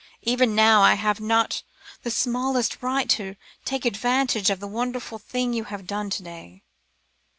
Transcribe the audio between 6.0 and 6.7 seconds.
to day.